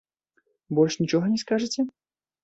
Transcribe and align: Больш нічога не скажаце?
Больш 0.79 0.95
нічога 1.03 1.29
не 1.33 1.39
скажаце? 1.43 1.85